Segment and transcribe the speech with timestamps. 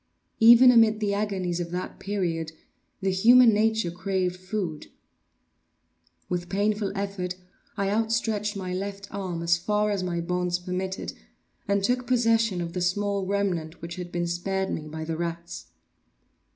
[0.39, 2.53] Even amid the agonies of that period,
[3.01, 4.87] the human nature craved food.
[6.27, 7.35] With painful effort
[7.77, 11.13] I outstretched my left arm as far as my bonds permitted,
[11.67, 15.67] and took possession of the small remnant which had been spared me by the rats.